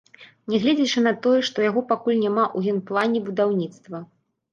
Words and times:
Нягледзячы 0.51 1.03
на 1.07 1.11
тое, 1.25 1.41
што 1.49 1.65
яго 1.67 1.83
пакуль 1.91 2.17
няма 2.21 2.45
ў 2.45 2.73
генплане 2.73 3.19
будаўніцтва. 3.29 3.97